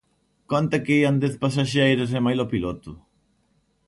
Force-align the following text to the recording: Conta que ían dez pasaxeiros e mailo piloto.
Conta 0.51 0.81
que 0.83 0.97
ían 1.01 1.15
dez 1.23 1.35
pasaxeiros 1.43 2.09
e 2.17 2.19
mailo 2.25 2.45
piloto. 2.53 2.91